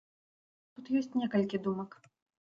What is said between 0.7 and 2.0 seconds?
Тут ёсць некалькі думак.